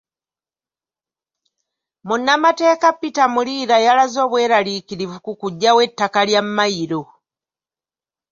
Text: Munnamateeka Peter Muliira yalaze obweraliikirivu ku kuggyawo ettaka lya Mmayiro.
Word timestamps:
Munnamateeka 2.07 2.87
Peter 2.99 3.27
Muliira 3.33 3.77
yalaze 3.85 4.17
obweraliikirivu 4.25 5.17
ku 5.25 5.31
kuggyawo 5.39 5.79
ettaka 5.87 6.19
lya 6.27 6.41
Mmayiro. 6.45 7.01